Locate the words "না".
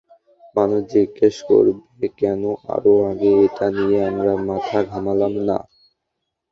5.47-5.57